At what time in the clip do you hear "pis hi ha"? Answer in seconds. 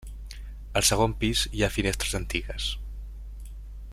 1.25-1.71